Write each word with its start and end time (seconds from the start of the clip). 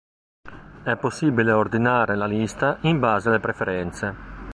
È 0.81 0.95
possibile 0.95 1.51
ordinare 1.51 2.15
la 2.15 2.25
lista 2.25 2.79
in 2.81 2.97
base 2.97 3.29
alle 3.29 3.39
preferenze. 3.39 4.15